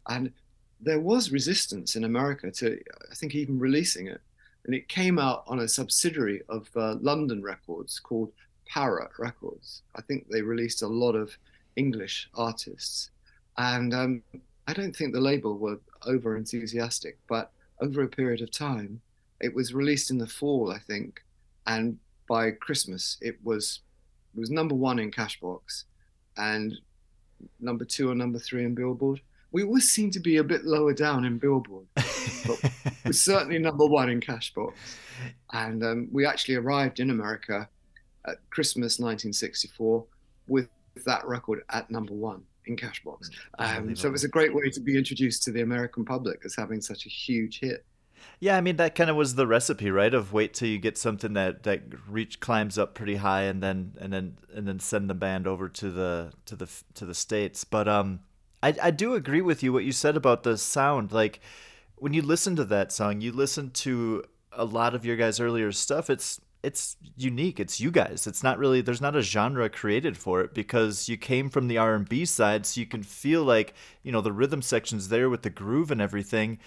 [0.09, 0.33] And
[0.81, 2.79] there was resistance in america to
[3.11, 4.21] i think even releasing it.
[4.65, 8.33] And it came out on a subsidiary of uh, london records called
[8.67, 9.83] parrot records.
[9.97, 11.37] I think they released a lot of
[11.77, 13.11] english artists.
[13.57, 14.23] And um,
[14.69, 17.51] I don't think the label were over enthusiastic, but
[17.81, 19.01] over a period of time,
[19.41, 21.25] it was released in the fall, I think,
[21.67, 23.81] and by Christmas it was
[24.35, 25.85] it was number one in Cashbox,
[26.37, 26.75] and
[27.59, 29.23] number two or number three in Billboard.
[29.53, 31.87] we always seem to be a bit lower down in Billboard.
[31.95, 32.63] but
[33.07, 34.75] we're certainly number one in Cashbox.
[35.55, 37.67] And um, we actually arrived in America
[38.27, 40.05] at Christmas 1964
[40.47, 40.69] with
[41.07, 43.31] that record at number one in Cashbox.
[43.59, 46.55] Um, so it was a great way to be introduced to the American public as
[46.55, 47.85] having such a huge hit.
[48.41, 50.13] Yeah, I mean that kind of was the recipe, right?
[50.13, 53.95] Of wait till you get something that that reach climbs up pretty high, and then
[54.01, 57.65] and then and then send the band over to the to the to the states.
[57.65, 58.21] But um,
[58.63, 61.11] I I do agree with you what you said about the sound.
[61.11, 61.41] Like
[61.97, 65.73] when you listen to that song, you listen to a lot of your guys' earlier
[65.73, 66.09] stuff.
[66.09, 67.61] It's it's unique.
[67.61, 68.27] It's you guys.
[68.27, 71.79] It's not really there's not a genre created for it because you came from the
[71.79, 75.51] R&B side so you can feel like, you know, the rhythm section's there with the
[75.51, 76.59] groove and everything.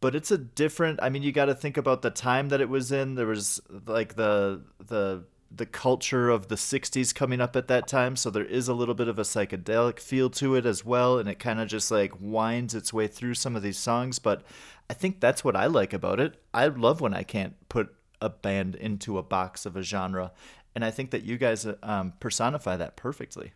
[0.00, 2.68] But it's a different I mean you got to think about the time that it
[2.68, 3.14] was in.
[3.14, 5.24] There was like the the
[5.56, 8.94] the culture of the 60s coming up at that time so there is a little
[8.94, 12.12] bit of a psychedelic feel to it as well and it kind of just like
[12.20, 14.42] winds its way through some of these songs but
[14.90, 18.28] i think that's what i like about it i love when i can't put a
[18.28, 20.32] band into a box of a genre.
[20.74, 23.52] And I think that you guys um, personify that perfectly.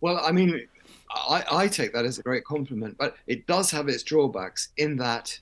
[0.00, 0.66] Well, I mean,
[1.10, 4.96] I, I take that as a great compliment, but it does have its drawbacks in
[4.96, 5.38] that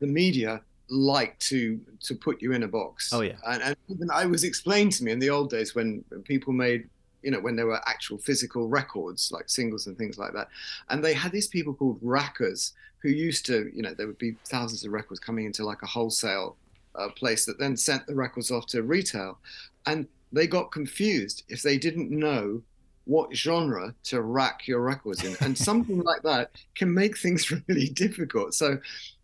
[0.00, 3.12] the media like to to put you in a box.
[3.12, 3.36] Oh yeah.
[3.46, 6.88] And, and even I was explained to me in the old days when people made
[7.22, 10.48] you know when there were actual physical records like singles and things like that
[10.90, 14.36] and they had these people called rackers who used to you know there would be
[14.44, 16.56] thousands of records coming into like a wholesale
[16.96, 19.38] uh, place that then sent the records off to retail.
[19.86, 22.62] And they got confused if they didn't know
[23.04, 25.36] what genre to rack your records in.
[25.40, 28.54] And something like that can make things really difficult.
[28.54, 28.78] So,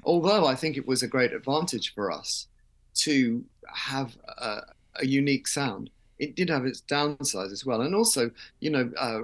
[0.04, 2.46] although I think it was a great advantage for us
[2.96, 4.60] to have a,
[4.96, 7.80] a unique sound, it did have its downsides as well.
[7.80, 8.30] And also,
[8.60, 9.20] you know, uh,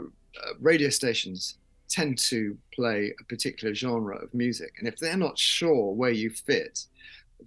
[0.61, 1.57] radio stations
[1.89, 4.75] tend to play a particular genre of music.
[4.79, 6.87] And if they're not sure where you fit,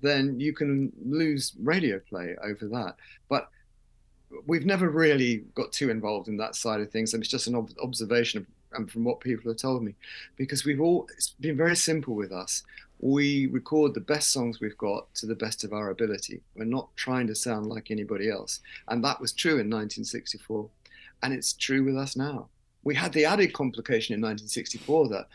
[0.02, 2.96] then you can lose radio play over that.
[3.28, 3.50] But
[4.46, 7.56] we've never really got too involved in that side of things, and it's just an
[7.56, 9.96] ob- observation of, and from what people have told me,
[10.38, 12.64] because we've all it's been very simple with us.
[13.02, 16.42] We record the best songs we've got to the best of our ability.
[16.56, 20.70] We're not trying to sound like anybody else, and that was true in 1964,
[21.24, 22.48] and it's true with us now.
[22.84, 25.28] We had the added complication in 1964 that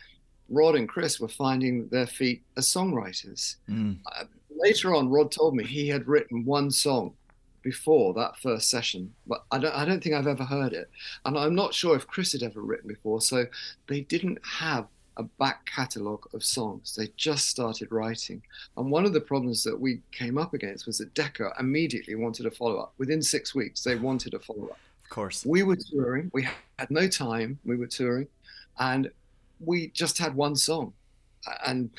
[0.48, 3.56] Rod and Chris were finding their feet as songwriters.
[3.68, 3.98] Mm.
[4.06, 4.24] Uh,
[4.56, 7.14] later on, Rod told me he had written one song
[7.62, 10.90] before that first session, but I don't, I don't think I've ever heard it.
[11.24, 13.20] And I'm not sure if Chris had ever written before.
[13.20, 13.46] So
[13.86, 14.86] they didn't have
[15.16, 16.94] a back catalogue of songs.
[16.94, 18.42] They just started writing.
[18.76, 22.46] And one of the problems that we came up against was that Decca immediately wanted
[22.46, 22.94] a follow up.
[22.98, 24.78] Within six weeks, they wanted a follow up.
[25.04, 25.46] Of course.
[25.46, 26.30] We were touring.
[26.32, 27.58] We had no time.
[27.64, 28.26] We were touring.
[28.78, 29.10] And
[29.60, 30.92] we just had one song.
[31.64, 31.90] And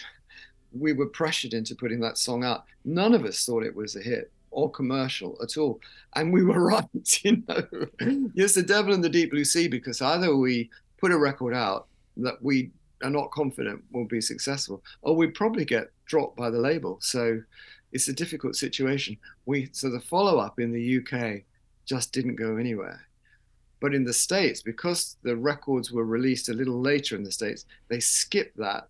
[0.78, 2.66] we were pressured into putting that song out.
[2.84, 5.80] None of us thought it was a hit or commercial at all.
[6.16, 7.88] And we were right, you know.
[8.36, 11.88] it's the devil in the deep blue sea because either we put a record out
[12.18, 12.72] that we
[13.04, 16.98] are not confident will be successful, or we probably get dropped by the label.
[17.02, 17.42] So
[17.92, 19.18] it's a difficult situation.
[19.46, 21.44] We so the follow up in the UK
[21.86, 23.02] just didn't go anywhere.
[23.82, 27.66] But in the States, because the records were released a little later in the States,
[27.90, 28.88] they skipped that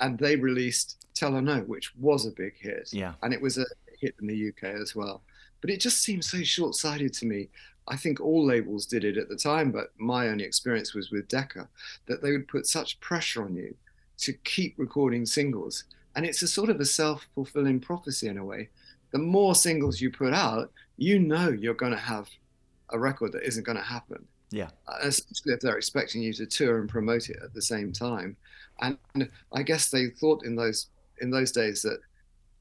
[0.00, 2.90] and they released Tell Her No, which was a big hit.
[2.92, 3.14] Yeah.
[3.22, 3.66] And it was a
[3.98, 5.22] hit in the UK as well.
[5.60, 7.48] But it just seems so short sighted to me.
[7.88, 11.28] I think all labels did it at the time, but my only experience was with
[11.28, 11.68] Decca,
[12.06, 13.74] that they would put such pressure on you
[14.18, 15.84] to keep recording singles.
[16.14, 18.68] And it's a sort of a self fulfilling prophecy in a way.
[19.12, 22.28] The more singles you put out, you know you're going to have
[22.90, 24.24] a record that isn't going to happen.
[24.50, 24.70] Yeah.
[24.86, 28.36] Uh, especially if they're expecting you to tour and promote it at the same time.
[28.80, 30.88] And I guess they thought in those
[31.20, 32.00] in those days that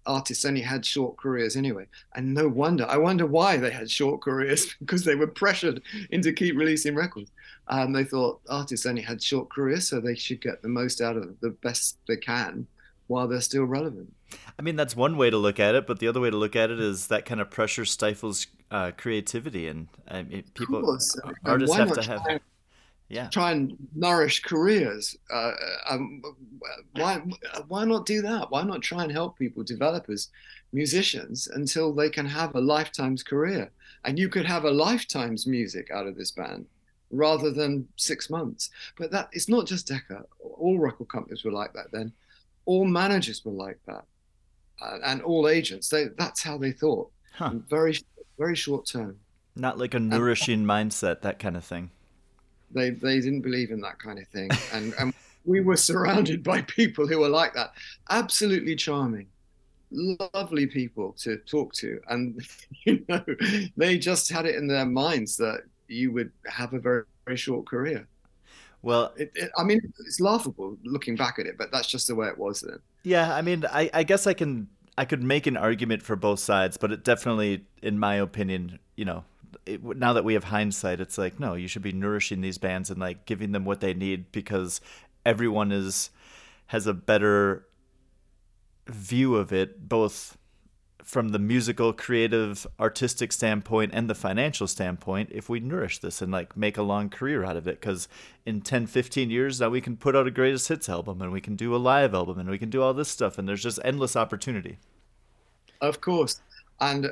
[0.06, 1.88] artists only had short careers anyway.
[2.16, 2.86] And no wonder.
[2.90, 7.32] I wonder why they had short careers because they were pressured into keep releasing records.
[7.68, 11.16] And they thought artists only had short careers, so they should get the most out
[11.16, 12.68] of the best they can
[13.08, 14.14] while they're still relevant.
[14.58, 16.56] I mean, that's one way to look at it, but the other way to look
[16.56, 20.88] at it is that kind of pressure stifles uh, creativity, and um, I mean, people
[20.88, 22.40] uh, artists have to have
[23.10, 23.28] yeah.
[23.30, 25.18] try and nourish careers.
[25.34, 25.52] Uh,
[25.90, 26.22] um,
[26.94, 27.22] why
[27.68, 28.52] why not do that?
[28.52, 30.30] Why not try and help people developers,
[30.72, 33.72] musicians until they can have a lifetime's career?
[34.06, 36.68] And you could have a lifetime's music out of this band
[37.12, 38.70] rather than six months.
[38.98, 40.26] But that it's not just Decca.
[40.40, 42.14] All record companies were like that then.
[42.66, 44.06] All managers were like that,
[44.82, 45.90] uh, and all agents.
[45.90, 47.10] They that's how they thought.
[47.34, 47.54] Huh.
[47.68, 47.98] Very
[48.38, 49.18] very short term.
[49.56, 51.90] Not like a nourishing and, mindset, that kind of thing
[52.72, 55.14] they they didn't believe in that kind of thing, and and
[55.46, 57.74] we were surrounded by people who were like that.
[58.10, 59.28] Absolutely charming,
[59.92, 62.42] lovely people to talk to, and
[62.86, 63.24] you know,
[63.78, 67.66] they just had it in their minds that you would have a very, very short
[67.66, 68.08] career.
[68.82, 72.16] Well, it, it, I mean, it's laughable looking back at it, but that's just the
[72.16, 72.80] way it was then.
[73.04, 74.68] Yeah, I mean, I, I guess I can
[74.98, 79.06] I could make an argument for both sides, but it definitely, in my opinion, you
[79.06, 79.24] know,
[79.70, 82.90] it, now that we have hindsight, it's like no, you should be nourishing these bands
[82.90, 84.82] and like giving them what they need because
[85.26, 86.10] everyone is
[86.68, 87.66] has a better
[88.88, 90.38] view of it, both
[91.04, 96.32] from the musical, creative, artistic standpoint and the financial standpoint if we nourish this and
[96.32, 97.82] like make a long career out of it.
[97.82, 98.08] Because
[98.46, 101.42] in 10, 15 years, now we can put out a greatest hits album and we
[101.42, 103.40] can do a live album and we can do all this stuff.
[103.40, 104.78] And there's just endless opportunity.
[105.82, 106.42] Of course.
[106.80, 107.12] And,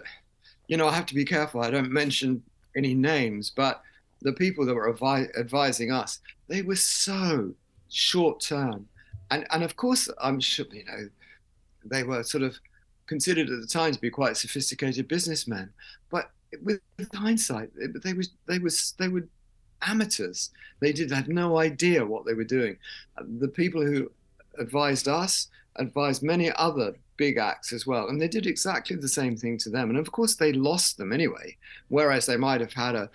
[0.67, 1.61] you know, I have to be careful.
[1.61, 2.43] I don't mention
[2.75, 3.81] any names, but
[4.21, 7.53] the people that were advi- advising us, they were so
[7.89, 8.87] short term.
[9.31, 11.09] And, and of course, I'm sure, you know,
[11.85, 12.57] they were sort of
[13.07, 15.69] considered at the time to be quite sophisticated businessmen.
[16.09, 16.31] But
[16.63, 16.81] with
[17.13, 17.71] hindsight,
[18.03, 19.27] they was they was they were
[19.81, 20.51] amateurs.
[20.79, 22.77] They did had no idea what they were doing.
[23.39, 24.11] The people who
[24.59, 25.47] advised us
[25.77, 29.69] advised many other big acts as well, and they did exactly the same thing to
[29.69, 29.89] them.
[29.89, 31.57] And of course, they lost them anyway.
[31.89, 33.09] Whereas they might have had a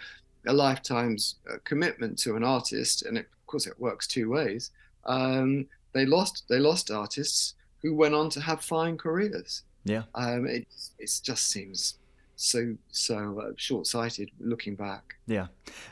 [0.46, 4.70] a lifetime's uh, commitment to an artist, and it, of course it works two ways.
[5.04, 9.62] Um, they lost they lost artists who went on to have fine careers.
[9.84, 10.02] Yeah.
[10.14, 10.66] Um, it
[10.98, 11.98] it just seems
[12.36, 15.14] so so uh, short sighted looking back.
[15.26, 15.46] Yeah.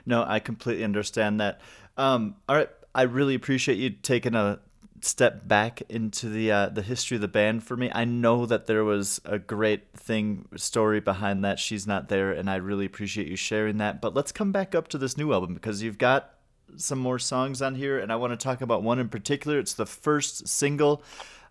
[0.06, 1.60] No, I completely understand that.
[1.96, 4.60] Um, all right, I really appreciate you taking a
[5.02, 7.90] step back into the uh, the history of the band for me.
[7.94, 11.58] I know that there was a great thing story behind that.
[11.58, 14.00] She's not there, and I really appreciate you sharing that.
[14.00, 16.34] But let's come back up to this new album because you've got
[16.76, 19.58] some more songs on here, and I want to talk about one in particular.
[19.58, 21.02] It's the first single.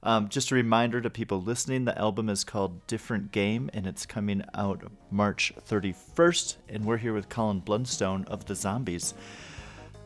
[0.01, 4.05] Um, just a reminder to people listening the album is called Different Game and it's
[4.05, 6.55] coming out March 31st.
[6.69, 9.13] And we're here with Colin Blunstone of The Zombies.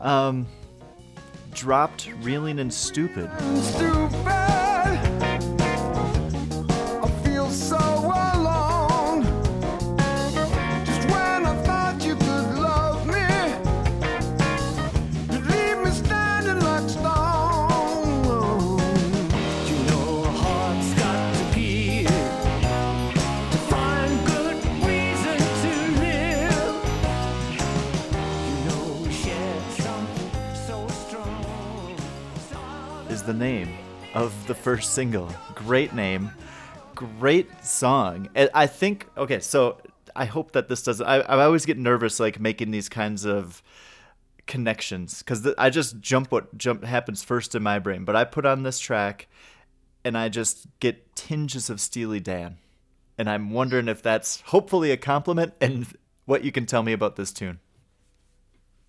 [0.00, 0.48] Um,
[1.54, 3.30] dropped Reeling and Stupid.
[3.62, 4.43] Stupid.
[33.34, 33.68] Name
[34.14, 35.28] of the first single.
[35.54, 36.30] Great name,
[36.94, 38.28] great song.
[38.36, 39.78] I think okay, so
[40.16, 41.06] I hope that this doesn't.
[41.06, 43.62] I, I always get nervous like making these kinds of
[44.46, 48.04] connections because I just jump what jump happens first in my brain.
[48.04, 49.26] But I put on this track,
[50.04, 52.58] and I just get tinges of Steely Dan,
[53.18, 55.86] and I'm wondering if that's hopefully a compliment and
[56.24, 57.60] what you can tell me about this tune.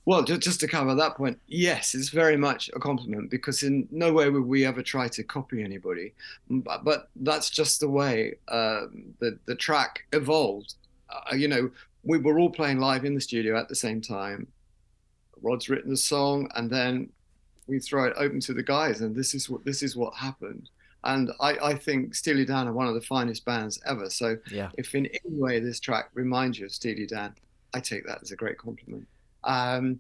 [0.05, 4.13] Well, just to cover that point, yes, it's very much a compliment because in no
[4.13, 6.13] way would we ever try to copy anybody.
[6.47, 8.85] But, but that's just the way uh,
[9.19, 10.75] the the track evolved.
[11.09, 11.71] Uh, you know,
[12.03, 14.47] we were all playing live in the studio at the same time.
[15.41, 17.09] Rod's written the song, and then
[17.65, 20.69] we throw it open to the guys, and this is what this is what happened.
[21.03, 24.09] And I, I think Steely Dan are one of the finest bands ever.
[24.09, 24.69] So yeah.
[24.77, 27.35] if in any way this track reminds you of Steely Dan,
[27.73, 29.07] I take that as a great compliment.
[29.45, 29.99] Um,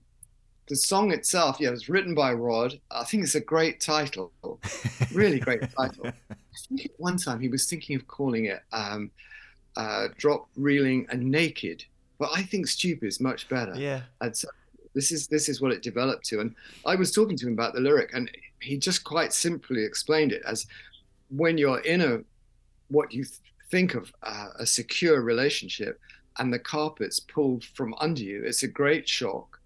[0.67, 2.79] the song itself, yeah, it was written by Rod.
[2.89, 4.31] I think it's a great title,
[5.13, 6.07] really great title.
[6.07, 6.35] I
[6.67, 9.11] think at one time he was thinking of calling it um,
[9.77, 11.85] uh, "Drop, Reeling, and Naked,"
[12.17, 13.75] but I think "Stupid" is much better.
[13.75, 14.01] Yeah.
[14.21, 14.47] And so
[14.95, 16.39] this is this is what it developed to.
[16.39, 20.31] And I was talking to him about the lyric, and he just quite simply explained
[20.31, 20.65] it as
[21.29, 22.19] when you're in a
[22.87, 23.39] what you th-
[23.69, 25.99] think of uh, a secure relationship
[26.37, 29.59] and the carpet's pulled from under you, it's a great shock,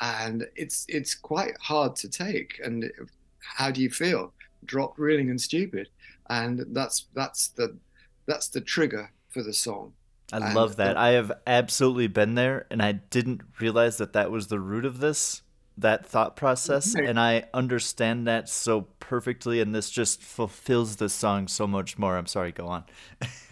[0.00, 2.60] and it's it's quite hard to take.
[2.62, 2.90] And
[3.38, 4.32] how do you feel?
[4.64, 5.88] Dropped, reeling, and stupid,
[6.30, 7.76] and that's that's the
[8.26, 9.92] that's the trigger for the song.
[10.32, 10.94] I and love that.
[10.94, 14.84] The, I have absolutely been there, and I didn't realize that that was the root
[14.84, 15.42] of this
[15.78, 21.46] that thought process and i understand that so perfectly and this just fulfills the song
[21.46, 22.84] so much more i'm sorry go on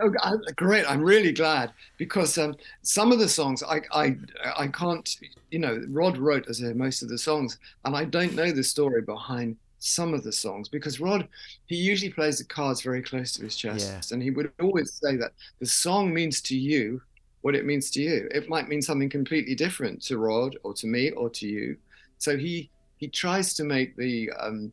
[0.00, 0.88] Oh, great!
[0.88, 4.16] I'm really glad because um, some of the songs I, I
[4.56, 5.16] I can't.
[5.50, 9.02] You know, Rod wrote as most of the songs, and I don't know the story
[9.02, 11.28] behind some of the songs because Rod
[11.66, 14.14] he usually plays the cards very close to his chest, yeah.
[14.14, 17.00] and he would always say that the song means to you
[17.42, 18.28] what it means to you.
[18.34, 21.76] It might mean something completely different to Rod or to me or to you.
[22.18, 24.72] So he he tries to make the um,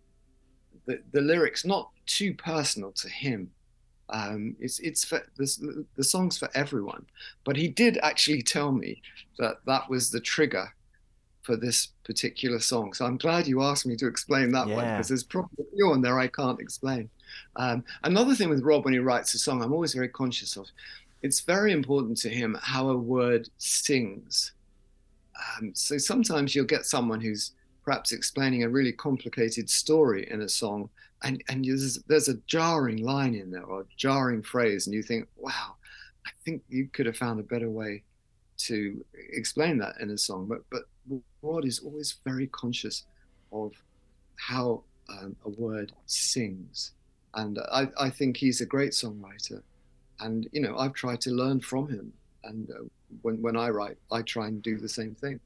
[0.86, 3.52] the, the lyrics not too personal to him.
[4.14, 7.06] Um, it's it's for the, the songs for everyone.
[7.44, 9.02] But he did actually tell me
[9.40, 10.72] that that was the trigger
[11.42, 12.94] for this particular song.
[12.94, 14.76] So I'm glad you asked me to explain that yeah.
[14.76, 17.10] one because there's probably a few on there I can't explain.
[17.58, 20.68] Um, another thing with Rod when he writes a song, I'm always very conscious of.
[21.22, 24.54] It's very important to him how a word sings.
[25.60, 27.52] Um, so sometimes you'll get someone who's
[27.84, 30.90] perhaps explaining a really complicated story in a song,
[31.24, 35.02] and and there's, there's a jarring line in there or a jarring phrase, and you
[35.02, 35.76] think, wow,
[36.26, 38.04] I think you could have found a better way
[38.58, 40.48] to explain that in a song.
[40.48, 40.84] But but
[41.42, 43.06] Rod is always very conscious
[43.52, 43.72] of
[44.36, 46.92] how um, a word sings,
[47.34, 49.62] and I I think he's a great songwriter,
[50.20, 52.14] and you know I've tried to learn from him,
[52.44, 52.84] and uh,
[53.22, 55.40] when when I write, I try and do the same thing.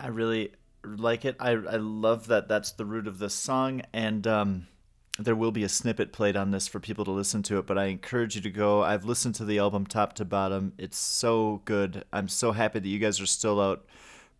[0.00, 0.52] I really
[0.86, 1.36] like it.
[1.40, 4.66] I I love that that's the root of the song, and um,
[5.18, 7.66] there will be a snippet played on this for people to listen to it.
[7.66, 8.82] But I encourage you to go.
[8.82, 10.72] I've listened to the album top to bottom.
[10.78, 12.04] It's so good.
[12.12, 13.86] I'm so happy that you guys are still out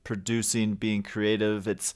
[0.04, 1.66] producing, being creative.
[1.66, 1.94] It's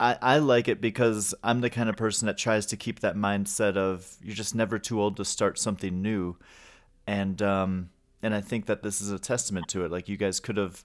[0.00, 3.16] I, I like it because I'm the kind of person that tries to keep that
[3.16, 6.36] mindset of you're just never too old to start something new,
[7.06, 7.90] and um,
[8.22, 9.90] and I think that this is a testament to it.
[9.90, 10.84] Like you guys could have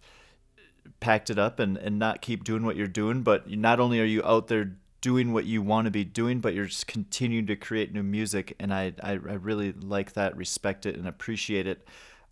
[0.99, 4.05] packed it up and, and not keep doing what you're doing, but not only are
[4.05, 7.55] you out there doing what you want to be doing, but you're just continuing to
[7.55, 11.87] create new music, and I I, I really like that, respect it, and appreciate it.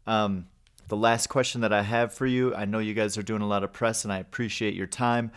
[0.07, 0.47] Um,
[0.87, 3.47] the last question that I have for you, I know you guys are doing a
[3.47, 5.31] lot of press, and I appreciate your time.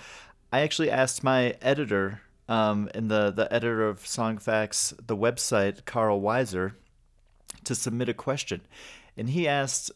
[0.50, 6.20] I actually asked my editor, um, and the the editor of Songfacts, the website, Carl
[6.20, 6.74] Wiser,
[7.64, 8.62] to submit a question,
[9.16, 9.90] and he asked,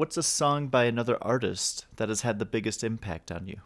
[0.00, 3.58] "What's a song by another artist that has had the biggest impact on you?"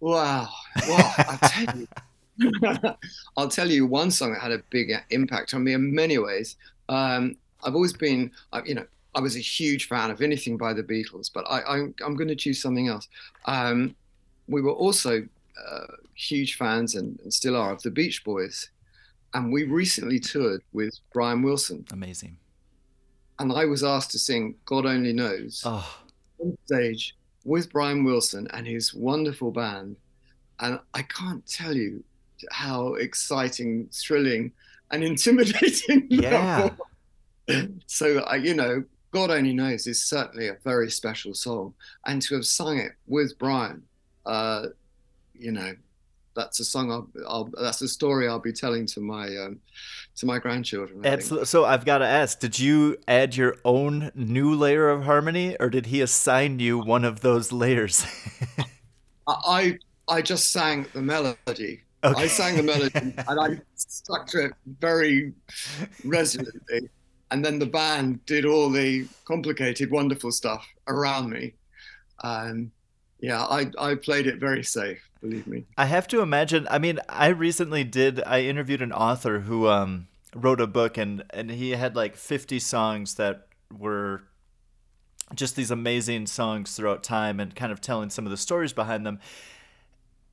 [0.00, 0.48] Wow.
[0.88, 1.88] Well, I'll tell you.
[3.36, 6.56] I'll tell you one song that had a big impact on me in many ways.
[6.88, 8.30] Um, I've always been,
[8.64, 11.66] you know, I was a huge fan of anything by the Beatles, but I, am
[11.66, 13.08] I'm, I'm going to choose something else.
[13.44, 13.94] Um,
[14.48, 15.22] we were also
[15.68, 18.70] uh, huge fans and, and, still are of the Beach Boys,
[19.34, 21.84] and we recently toured with Brian Wilson.
[21.92, 22.38] Amazing.
[23.40, 25.98] And I was asked to sing "God Only Knows" oh.
[26.38, 29.96] on stage with Brian Wilson and his wonderful band,
[30.60, 32.04] and I can't tell you
[32.50, 34.52] how exciting, thrilling,
[34.90, 36.68] and intimidating yeah.
[37.86, 41.72] so I, you know, God Only Knows is certainly a very special song,
[42.06, 43.82] and to have sung it with Brian,
[44.26, 44.66] uh,
[45.32, 45.74] you know,
[46.40, 49.60] that's a song I'll, I'll, that's a story I'll be telling to my um,
[50.16, 51.04] to my grandchildren.
[51.04, 51.46] Absolutely.
[51.46, 55.70] So I've got to ask: Did you add your own new layer of harmony, or
[55.70, 58.04] did he assign you one of those layers?
[59.28, 59.78] I
[60.08, 61.82] I just sang the melody.
[62.02, 62.22] Okay.
[62.22, 62.92] I sang the melody
[63.28, 65.34] and I stuck to it very
[66.02, 66.88] resolutely
[67.30, 71.54] and then the band did all the complicated, wonderful stuff around me.
[72.24, 72.70] Um,
[73.20, 75.64] yeah, I, I played it very safe, believe me.
[75.76, 76.66] I have to imagine.
[76.70, 78.22] I mean, I recently did.
[78.24, 82.58] I interviewed an author who um, wrote a book, and and he had like fifty
[82.58, 83.46] songs that
[83.76, 84.22] were
[85.34, 89.06] just these amazing songs throughout time, and kind of telling some of the stories behind
[89.06, 89.20] them.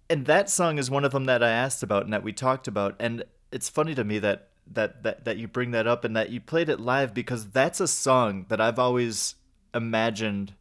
[0.09, 2.67] And that song is one of them that I asked about and that we talked
[2.67, 2.95] about.
[2.99, 6.29] And it's funny to me that that, that that you bring that up and that
[6.29, 9.35] you played it live because that's a song that I've always
[9.73, 10.53] imagined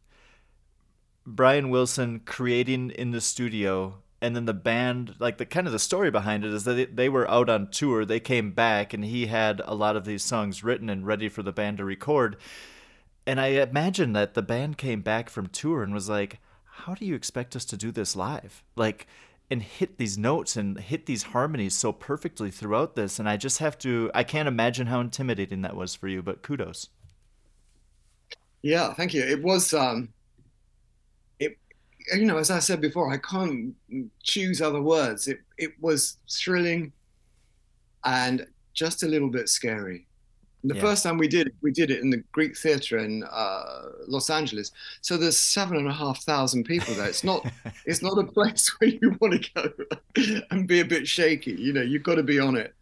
[1.25, 5.79] Brian Wilson creating in the studio and then the band like the kind of the
[5.79, 9.27] story behind it is that they, were out on tour they came back and he
[9.27, 12.37] had a lot of these songs written and ready for the band to record.
[13.25, 17.05] And I imagine that the band came back from tour and was like how do
[17.05, 18.63] you expect us to do this live?
[18.75, 19.07] Like
[19.49, 23.19] and hit these notes and hit these harmonies so perfectly throughout this.
[23.19, 26.41] And i just have to i can't imagine how intimidating that was for you but
[26.41, 26.89] kudos.
[28.63, 29.21] Yeah thank you.
[29.21, 30.09] It was um
[32.13, 33.73] you know as i said before i can't
[34.23, 36.91] choose other words it it was thrilling
[38.05, 40.07] and just a little bit scary
[40.63, 40.81] the yeah.
[40.81, 44.29] first time we did it, we did it in the Greek Theatre in uh, Los
[44.29, 44.71] Angeles.
[45.01, 47.07] So there's seven and a half thousand people there.
[47.07, 47.45] It's not
[47.85, 51.53] it's not a place where you want to go and be a bit shaky.
[51.53, 52.73] You know, you've got to be on it.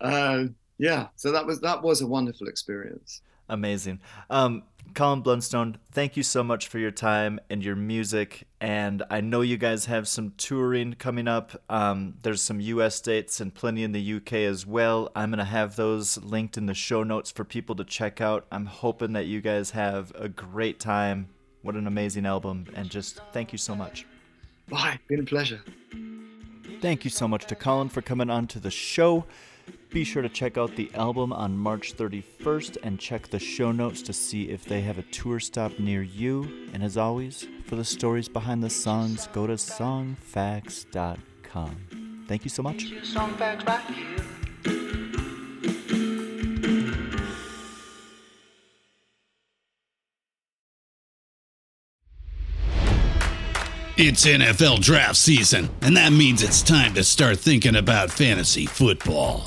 [0.00, 0.44] Uh,
[0.78, 1.08] yeah.
[1.16, 3.22] So that was that was a wonderful experience.
[3.48, 4.00] Amazing.
[4.30, 4.62] Um,
[4.94, 8.46] Colin Blunstone, thank you so much for your time and your music.
[8.60, 11.62] And I know you guys have some touring coming up.
[11.68, 15.10] Um, there's some US dates and plenty in the UK as well.
[15.14, 18.46] I'm going to have those linked in the show notes for people to check out.
[18.52, 21.28] I'm hoping that you guys have a great time.
[21.62, 22.66] What an amazing album.
[22.74, 24.06] And just thank you so much.
[24.68, 24.98] Bye.
[25.08, 25.62] Been a pleasure.
[26.80, 29.24] Thank you so much to Colin for coming on to the show.
[29.92, 34.00] Be sure to check out the album on March 31st and check the show notes
[34.02, 36.50] to see if they have a tour stop near you.
[36.72, 42.24] And as always, for the stories behind the songs, go to songfacts.com.
[42.26, 42.90] Thank you so much.
[53.98, 59.46] It's NFL draft season, and that means it's time to start thinking about fantasy football.